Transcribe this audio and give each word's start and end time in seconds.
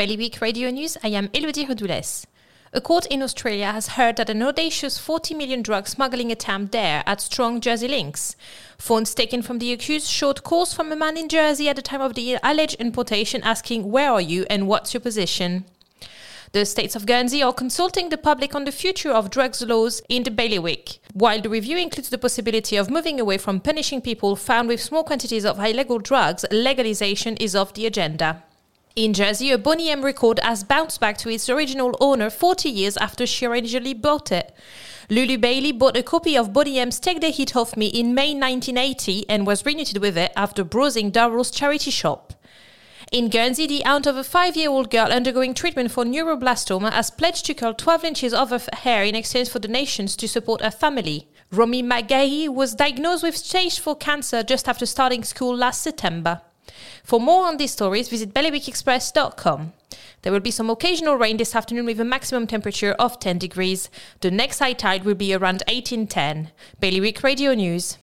Bailiwick 0.00 0.40
Radio 0.40 0.70
News, 0.70 0.96
I 1.04 1.08
am 1.08 1.28
Elodie 1.34 1.66
Redoules. 1.66 2.26
A 2.72 2.80
court 2.80 3.04
in 3.08 3.22
Australia 3.22 3.70
has 3.70 3.98
heard 3.98 4.16
that 4.16 4.30
an 4.30 4.42
audacious 4.42 4.96
40 4.96 5.34
million 5.34 5.60
drug 5.60 5.86
smuggling 5.86 6.32
attempt 6.32 6.72
there 6.72 7.02
had 7.06 7.20
strong 7.20 7.60
Jersey 7.60 7.86
links. 7.86 8.34
Phones 8.78 9.12
taken 9.12 9.42
from 9.42 9.58
the 9.58 9.74
accused 9.74 10.06
showed 10.06 10.42
calls 10.42 10.72
from 10.72 10.90
a 10.90 10.96
man 10.96 11.18
in 11.18 11.28
Jersey 11.28 11.68
at 11.68 11.76
the 11.76 11.82
time 11.82 12.00
of 12.00 12.14
the 12.14 12.38
alleged 12.42 12.80
importation 12.80 13.42
asking, 13.42 13.90
Where 13.90 14.10
are 14.10 14.22
you 14.22 14.46
and 14.48 14.66
what's 14.66 14.94
your 14.94 15.02
position? 15.02 15.66
The 16.52 16.64
states 16.64 16.96
of 16.96 17.04
Guernsey 17.04 17.42
are 17.42 17.52
consulting 17.52 18.08
the 18.08 18.16
public 18.16 18.54
on 18.54 18.64
the 18.64 18.72
future 18.72 19.12
of 19.12 19.28
drugs 19.28 19.60
laws 19.60 20.00
in 20.08 20.22
the 20.22 20.30
bailiwick. 20.30 20.98
While 21.12 21.42
the 21.42 21.50
review 21.50 21.76
includes 21.76 22.08
the 22.08 22.16
possibility 22.16 22.76
of 22.76 22.88
moving 22.88 23.20
away 23.20 23.36
from 23.36 23.60
punishing 23.60 24.00
people 24.00 24.34
found 24.34 24.68
with 24.68 24.80
small 24.80 25.04
quantities 25.04 25.44
of 25.44 25.58
illegal 25.58 25.98
drugs, 25.98 26.46
legalization 26.50 27.36
is 27.36 27.54
off 27.54 27.74
the 27.74 27.84
agenda. 27.84 28.44
In 29.00 29.14
Jersey, 29.14 29.50
a 29.50 29.56
Boney 29.56 29.88
M 29.88 30.04
record 30.04 30.40
has 30.42 30.62
bounced 30.62 31.00
back 31.00 31.16
to 31.16 31.30
its 31.30 31.48
original 31.48 31.96
owner 32.00 32.28
40 32.28 32.68
years 32.68 32.98
after 32.98 33.26
she 33.26 33.46
originally 33.46 33.94
bought 33.94 34.30
it. 34.30 34.54
Lulu 35.08 35.38
Bailey 35.38 35.72
bought 35.72 35.96
a 35.96 36.02
copy 36.02 36.36
of 36.36 36.52
Boney 36.52 36.78
M's 36.78 37.00
Take 37.00 37.22
the 37.22 37.30
Heat 37.30 37.56
Off 37.56 37.78
Me 37.78 37.86
in 37.86 38.14
May 38.14 38.34
1980 38.34 39.24
and 39.26 39.46
was 39.46 39.64
reunited 39.64 40.02
with 40.02 40.18
it 40.18 40.32
after 40.36 40.64
browsing 40.64 41.10
Durrell's 41.10 41.50
charity 41.50 41.90
shop. 41.90 42.34
In 43.10 43.30
Guernsey, 43.30 43.66
the 43.66 43.86
aunt 43.86 44.06
of 44.06 44.18
a 44.18 44.22
five 44.22 44.54
year 44.54 44.68
old 44.68 44.90
girl 44.90 45.10
undergoing 45.10 45.54
treatment 45.54 45.90
for 45.92 46.04
neuroblastoma 46.04 46.92
has 46.92 47.10
pledged 47.10 47.46
to 47.46 47.54
curl 47.54 47.72
12 47.72 48.04
inches 48.04 48.34
of 48.34 48.50
her 48.50 48.60
hair 48.74 49.02
in 49.02 49.14
exchange 49.14 49.48
for 49.48 49.60
donations 49.60 50.14
to 50.14 50.28
support 50.28 50.60
her 50.60 50.70
family. 50.70 51.26
Romy 51.50 51.82
McGahey 51.82 52.50
was 52.50 52.74
diagnosed 52.74 53.22
with 53.22 53.38
stage 53.38 53.80
4 53.80 53.96
cancer 53.96 54.42
just 54.42 54.68
after 54.68 54.84
starting 54.84 55.24
school 55.24 55.56
last 55.56 55.80
September. 55.80 56.42
For 57.04 57.20
more 57.20 57.46
on 57.46 57.56
these 57.56 57.72
stories, 57.72 58.08
visit 58.08 58.34
bailiwickexpress.com. 58.34 59.72
There 60.22 60.32
will 60.32 60.40
be 60.40 60.50
some 60.50 60.68
occasional 60.68 61.16
rain 61.16 61.38
this 61.38 61.56
afternoon 61.56 61.86
with 61.86 62.00
a 62.00 62.04
maximum 62.04 62.46
temperature 62.46 62.92
of 62.92 63.18
10 63.18 63.38
degrees. 63.38 63.88
The 64.20 64.30
next 64.30 64.58
high 64.58 64.74
tide 64.74 65.04
will 65.04 65.14
be 65.14 65.32
around 65.32 65.62
1810. 65.66 66.50
Bailiwick 66.78 67.22
Radio 67.22 67.54
News. 67.54 67.96